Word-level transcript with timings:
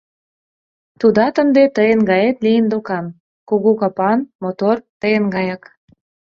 Тудат 0.99 1.35
ынде 1.43 1.63
тыйын 1.75 1.99
гает 2.09 2.37
лийын 2.45 2.65
докан, 2.71 3.05
кугу 3.49 3.71
капан, 3.81 4.19
мотор... 4.41 4.77
тыйын 5.01 5.25
гаяк. 5.35 5.63